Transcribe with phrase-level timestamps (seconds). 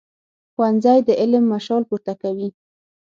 [0.53, 2.49] ښوونځی د علم مشال پورته کوي